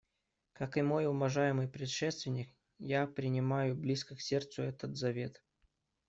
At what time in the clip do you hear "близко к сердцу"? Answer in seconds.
3.75-4.63